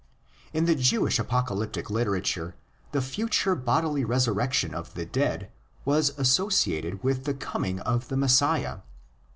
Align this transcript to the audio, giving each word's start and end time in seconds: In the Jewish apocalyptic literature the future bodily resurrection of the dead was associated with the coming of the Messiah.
In 0.51 0.65
the 0.65 0.73
Jewish 0.73 1.19
apocalyptic 1.19 1.91
literature 1.91 2.55
the 2.91 3.03
future 3.03 3.53
bodily 3.53 4.03
resurrection 4.03 4.73
of 4.73 4.95
the 4.95 5.05
dead 5.05 5.51
was 5.85 6.17
associated 6.17 7.03
with 7.03 7.25
the 7.25 7.35
coming 7.35 7.79
of 7.81 8.07
the 8.07 8.17
Messiah. 8.17 8.79